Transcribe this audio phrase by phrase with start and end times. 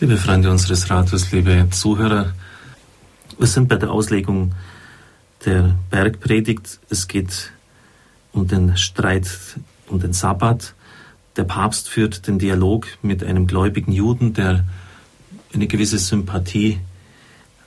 [0.00, 2.34] Liebe Freunde unseres Rates, liebe Zuhörer,
[3.38, 4.52] wir sind bei der Auslegung
[5.44, 6.80] der Bergpredigt.
[6.90, 7.52] Es geht
[8.32, 9.28] um den Streit
[9.86, 10.74] um den Sabbat.
[11.36, 14.64] Der Papst führt den Dialog mit einem gläubigen Juden, der
[15.54, 16.80] eine gewisse Sympathie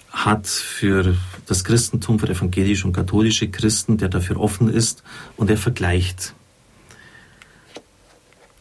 [0.09, 1.15] hat für
[1.45, 5.01] das Christentum, für evangelische und katholische Christen, der dafür offen ist
[5.37, 6.33] und er vergleicht.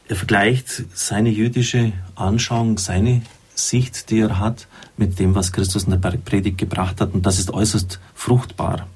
[0.07, 3.23] Er vergleicht seine jüdische Anschauung, seine
[3.57, 7.15] Sicht, die er hat, mit dem, was Christus in der Bergpredigt gebracht hat.
[7.15, 8.87] Und das ist äußerst fruchtbar.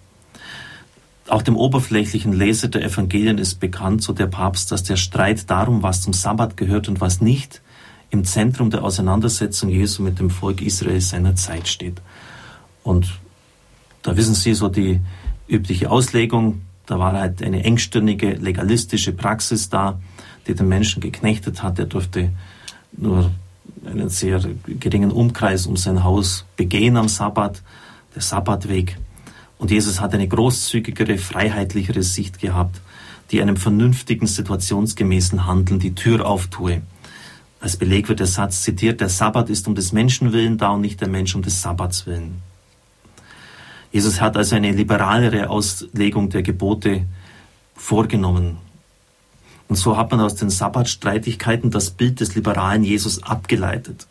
[1.29, 5.83] Auch dem oberflächlichen Leser der Evangelien ist bekannt, so der Papst, dass der Streit darum,
[5.83, 7.63] was zum Sabbat gehört und was nicht,
[8.11, 12.03] im Zentrum der Auseinandersetzung Jesu mit dem Volk Israel seiner Zeit steht.
[12.83, 13.19] Und
[14.03, 15.01] da wissen Sie so die
[15.49, 20.01] übliche Auslegung, da war halt eine engstirnige legalistische Praxis da,
[20.47, 21.79] die den Menschen geknechtet hat.
[21.79, 22.31] Er durfte
[22.93, 23.31] nur
[23.85, 27.63] einen sehr geringen Umkreis um sein Haus begehen am Sabbat,
[28.15, 28.99] der Sabbatweg.
[29.59, 32.81] Und Jesus hat eine großzügigere, freiheitlichere Sicht gehabt,
[33.31, 36.83] die einem vernünftigen, situationsgemäßen Handeln die Tür auftue.
[37.61, 40.81] Als Beleg wird der Satz zitiert, der Sabbat ist um des Menschen willen da und
[40.81, 42.43] nicht der Mensch um des Sabbats willen.
[43.93, 47.05] Jesus hat also eine liberalere Auslegung der Gebote
[47.75, 48.59] vorgenommen.
[49.71, 54.09] Und so hat man aus den Sabbatstreitigkeiten das Bild des liberalen Jesus abgeleitet.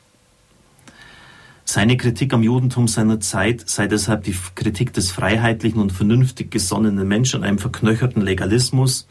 [1.66, 7.06] Seine Kritik am Judentum seiner Zeit sei deshalb die Kritik des freiheitlichen und vernünftig gesonnenen
[7.06, 9.06] Menschen an einem verknöcherten Legalismus,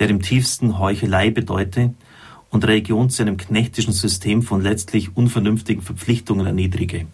[0.00, 1.94] der im tiefsten Heuchelei bedeute
[2.50, 7.06] und Religion zu einem knechtischen System von letztlich unvernünftigen Verpflichtungen erniedrige.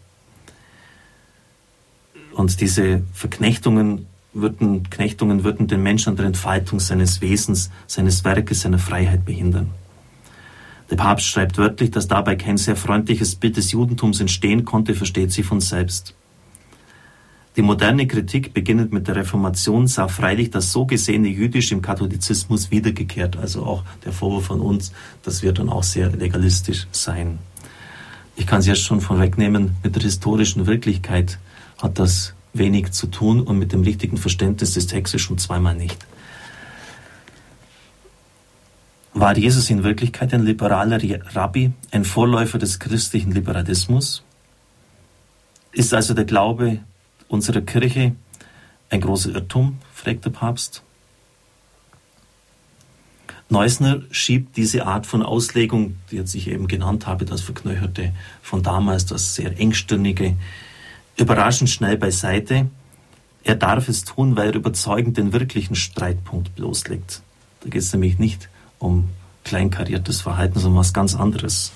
[2.33, 8.63] Und diese Verknechtungen würden, Knechtungen würden den Menschen an der Entfaltung seines Wesens, seines Werkes,
[8.63, 9.71] seiner Freiheit behindern.
[10.91, 15.31] Der Papst schreibt wörtlich, dass dabei kein sehr freundliches Bild des Judentums entstehen konnte, versteht
[15.31, 16.15] sie von selbst.
[17.57, 22.71] Die moderne Kritik, beginnend mit der Reformation, sah freilich das so gesehene Jüdisch im Katholizismus
[22.71, 23.37] wiedergekehrt.
[23.37, 27.39] Also auch der Vorwurf von uns, dass wir dann auch sehr legalistisch sein.
[28.37, 31.39] Ich kann es jetzt schon vorwegnehmen, mit der historischen Wirklichkeit
[31.79, 36.07] hat das wenig zu tun und mit dem richtigen Verständnis des Textes schon zweimal nicht.
[39.13, 41.01] War Jesus in Wirklichkeit ein liberaler
[41.35, 44.23] Rabbi, ein Vorläufer des christlichen Liberalismus?
[45.73, 46.81] Ist also der Glaube
[47.29, 48.15] unserer Kirche
[48.89, 50.83] ein großer Irrtum, fragt der Papst.
[53.49, 58.13] Neusner schiebt diese Art von Auslegung, die jetzt ich eben genannt habe, das Verknöcherte
[58.43, 60.37] von damals, das sehr engstirnige,
[61.21, 62.69] überraschend schnell beiseite.
[63.43, 67.23] Er darf es tun, weil er überzeugend den wirklichen Streitpunkt bloßlegt.
[67.61, 68.49] Da geht es nämlich nicht
[68.79, 69.09] um
[69.45, 71.73] kleinkariertes Verhalten, sondern was ganz anderes.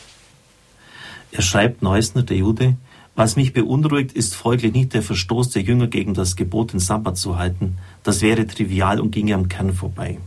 [1.33, 2.77] Er schreibt Neusner, der Jude,
[3.17, 7.17] was mich beunruhigt, ist folglich nicht der Verstoß der Jünger gegen das Gebot, den Sabbat
[7.17, 7.79] zu halten.
[8.03, 10.19] Das wäre trivial und ginge am Kern vorbei.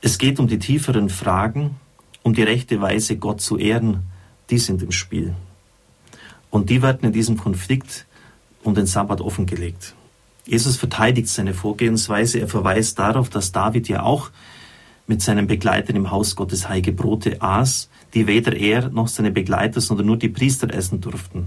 [0.00, 1.76] Es geht um die tieferen Fragen,
[2.22, 4.04] um die rechte Weise, Gott zu ehren,
[4.50, 5.34] die sind im Spiel.
[6.50, 8.06] Und die werden in diesem Konflikt
[8.62, 9.94] um den Sabbat offengelegt.
[10.46, 12.40] Jesus verteidigt seine Vorgehensweise.
[12.40, 14.30] Er verweist darauf, dass David ja auch
[15.06, 19.80] mit seinen Begleitern im Haus Gottes heilige Brote aß, die weder er noch seine Begleiter,
[19.80, 21.46] sondern nur die Priester essen durften.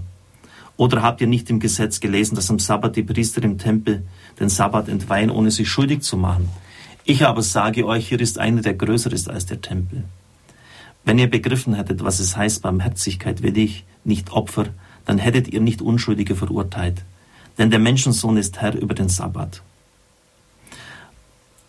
[0.76, 4.04] Oder habt ihr nicht im Gesetz gelesen, dass am Sabbat die Priester im Tempel
[4.40, 6.48] den Sabbat entweihen, ohne sich schuldig zu machen?
[7.04, 10.04] Ich aber sage euch, hier ist einer, der größer ist als der Tempel.
[11.04, 14.66] Wenn ihr begriffen hättet, was es heißt, Barmherzigkeit will ich, nicht Opfer,
[15.04, 17.04] dann hättet ihr nicht Unschuldige verurteilt.
[17.58, 19.62] Denn der Menschensohn ist Herr über den Sabbat.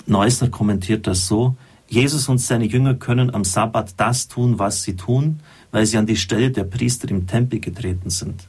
[0.06, 1.56] Neusner kommentiert das so,
[1.88, 5.42] Jesus und seine Jünger können am Sabbat das tun, was sie tun,
[5.72, 8.48] weil sie an die Stelle der Priester im Tempel getreten sind.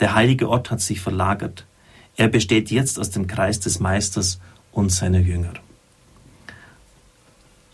[0.00, 1.64] Der heilige Ort hat sich verlagert.
[2.16, 4.40] Er besteht jetzt aus dem Kreis des Meisters
[4.72, 5.54] und seiner Jünger.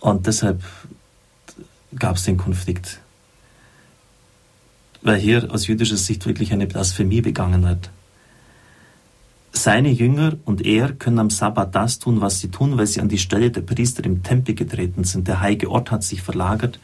[0.00, 0.62] Und deshalb
[1.96, 3.00] gab es den Konflikt
[5.02, 7.90] weil hier aus jüdischer Sicht wirklich eine Blasphemie begangen wird.
[9.52, 13.08] Seine Jünger und er können am Sabbat das tun, was sie tun, weil sie an
[13.08, 15.26] die Stelle der Priester im Tempel getreten sind.
[15.26, 16.78] Der heilige Ort hat sich verlagert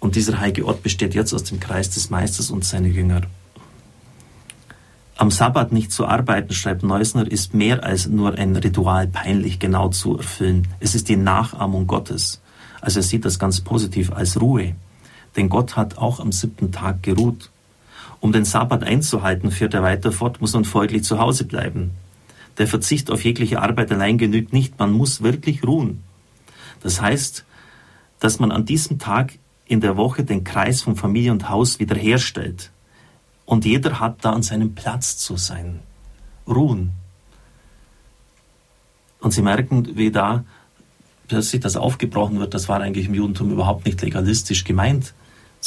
[0.00, 3.22] und dieser heilige Ort besteht jetzt aus dem Kreis des Meisters und seiner Jünger.
[5.18, 9.88] Am Sabbat nicht zu arbeiten, schreibt Neusner, ist mehr als nur ein Ritual peinlich genau
[9.88, 10.68] zu erfüllen.
[10.78, 12.42] Es ist die Nachahmung Gottes.
[12.82, 14.74] Also er sieht das ganz positiv als Ruhe.
[15.36, 17.50] Denn Gott hat auch am siebten Tag geruht.
[18.20, 21.92] Um den Sabbat einzuhalten, führt er weiter fort, muss man folglich zu Hause bleiben.
[22.58, 26.02] Der Verzicht auf jegliche Arbeit allein genügt nicht, man muss wirklich ruhen.
[26.82, 27.44] Das heißt,
[28.18, 32.70] dass man an diesem Tag in der Woche den Kreis von Familie und Haus wiederherstellt.
[33.44, 35.80] Und jeder hat da an seinem Platz zu sein.
[36.48, 36.92] Ruhen.
[39.20, 40.44] Und Sie merken, wie da
[41.28, 42.54] plötzlich das aufgebrochen wird.
[42.54, 45.14] Das war eigentlich im Judentum überhaupt nicht legalistisch gemeint,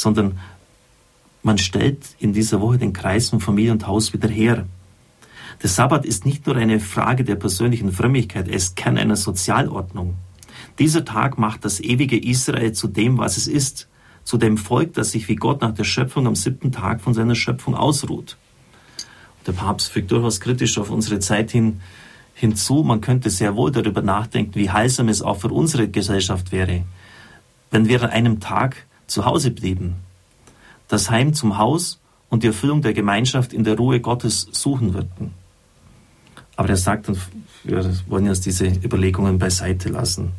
[0.00, 0.38] sondern
[1.42, 4.66] man stellt in dieser Woche den Kreis von Familie und Haus wieder her.
[5.62, 10.14] Der Sabbat ist nicht nur eine Frage der persönlichen Frömmigkeit, er ist Kern einer Sozialordnung.
[10.78, 13.88] Dieser Tag macht das ewige Israel zu dem, was es ist,
[14.24, 17.34] zu dem Volk, das sich wie Gott nach der Schöpfung am siebten Tag von seiner
[17.34, 18.38] Schöpfung ausruht.
[19.46, 21.80] Der Papst fügt durchaus kritisch auf unsere Zeit hin,
[22.34, 26.84] hinzu, man könnte sehr wohl darüber nachdenken, wie heilsam es auch für unsere Gesellschaft wäre,
[27.70, 29.96] wenn wir an einem Tag zu Hause blieben,
[30.88, 31.98] das Heim zum Haus
[32.28, 35.34] und die Erfüllung der Gemeinschaft in der Ruhe Gottes suchen würden.
[36.56, 37.10] Aber er sagt,
[37.64, 40.32] wir wollen jetzt diese Überlegungen beiseite lassen.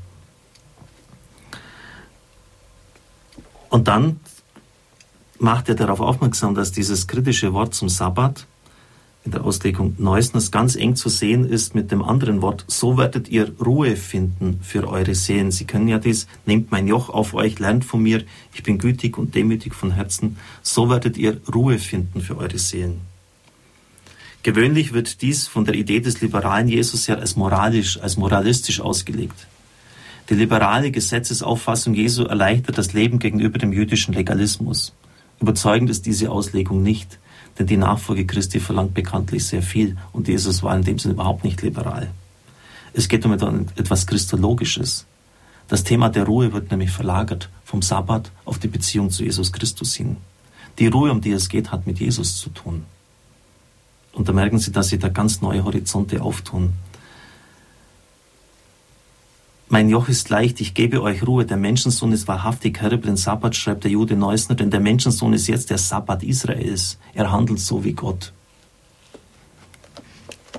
[3.70, 4.20] Und dann
[5.40, 8.46] macht er darauf aufmerksam, dass dieses kritische Wort zum Sabbat
[9.24, 13.30] in der Auslegung Neusners ganz eng zu sehen ist mit dem anderen Wort, so werdet
[13.30, 15.52] ihr Ruhe finden für eure Seelen.
[15.52, 18.24] Sie können ja dies, nehmt mein Joch auf euch, lernt von mir,
[18.54, 23.02] ich bin gütig und demütig von Herzen, so werdet ihr Ruhe finden für eure Seelen.
[24.44, 29.48] Gewöhnlich wird dies von der Idee des liberalen Jesus her als moralisch, als moralistisch ausgelegt.
[30.30, 34.96] Die liberale Gesetzesauffassung Jesu erleichtert das Leben gegenüber dem jüdischen Legalismus.
[35.40, 37.20] Überzeugend ist diese Auslegung nicht.
[37.60, 41.44] Denn die Nachfolge Christi verlangt bekanntlich sehr viel und Jesus war in dem Sinne überhaupt
[41.44, 42.12] nicht liberal.
[42.94, 45.06] Es geht um etwas Christologisches.
[45.68, 49.96] Das Thema der Ruhe wird nämlich verlagert vom Sabbat auf die Beziehung zu Jesus Christus
[49.96, 50.18] hin.
[50.80, 52.84] Die Ruhe, um die es geht, hat mit Jesus zu tun.
[54.14, 56.74] Und da merken Sie, dass Sie da ganz neue Horizonte auftun.
[59.74, 61.46] Mein Joch ist leicht, ich gebe euch Ruhe.
[61.46, 65.32] Der Menschensohn ist wahrhaftig Herr über den Sabbat, schreibt der Jude Neusner, denn der Menschensohn
[65.32, 66.98] ist jetzt der Sabbat Israels.
[67.14, 68.34] Er handelt so wie Gott.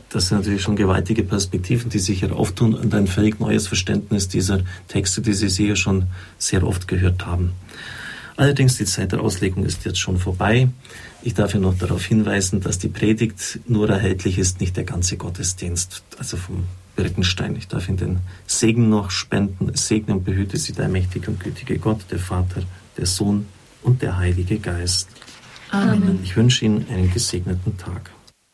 [0.08, 4.28] Das sind natürlich schon gewaltige Perspektiven, die sich hier auftun und ein völlig neues Verständnis
[4.28, 6.06] dieser Texte, die Sie sicher schon
[6.38, 7.52] sehr oft gehört haben.
[8.38, 10.70] Allerdings, die Zeit der Auslegung ist jetzt schon vorbei.
[11.20, 15.18] Ich darf Ihnen noch darauf hinweisen, dass die Predigt nur erhältlich ist, nicht der ganze
[15.18, 16.02] Gottesdienst.
[16.16, 16.64] Also vom
[16.96, 17.56] Birkenstein.
[17.56, 19.74] Ich darf Ihnen den Segen noch spenden.
[19.74, 22.62] Segne und behüte Sie der mächtige und gütige Gott, der Vater,
[22.96, 23.46] der Sohn
[23.82, 25.08] und der Heilige Geist.
[25.70, 26.20] Amen.
[26.22, 28.10] Ich wünsche Ihnen einen gesegneten Tag.